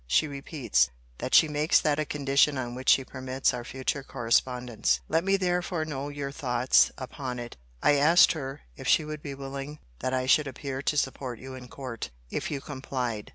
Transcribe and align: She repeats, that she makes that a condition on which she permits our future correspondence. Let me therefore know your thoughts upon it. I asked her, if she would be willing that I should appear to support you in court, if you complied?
She 0.07 0.27
repeats, 0.27 0.89
that 1.19 1.35
she 1.35 1.47
makes 1.47 1.79
that 1.79 1.99
a 1.99 2.05
condition 2.05 2.57
on 2.57 2.73
which 2.73 2.89
she 2.89 3.03
permits 3.05 3.53
our 3.53 3.63
future 3.63 4.01
correspondence. 4.01 4.99
Let 5.07 5.23
me 5.23 5.37
therefore 5.37 5.85
know 5.85 6.09
your 6.09 6.31
thoughts 6.31 6.91
upon 6.97 7.37
it. 7.37 7.55
I 7.83 7.91
asked 7.97 8.31
her, 8.31 8.61
if 8.75 8.87
she 8.87 9.05
would 9.05 9.21
be 9.21 9.35
willing 9.35 9.77
that 9.99 10.11
I 10.11 10.25
should 10.25 10.47
appear 10.47 10.81
to 10.81 10.97
support 10.97 11.37
you 11.37 11.53
in 11.53 11.67
court, 11.67 12.09
if 12.31 12.49
you 12.49 12.61
complied? 12.61 13.29